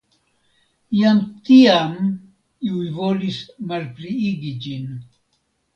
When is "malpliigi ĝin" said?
3.73-4.95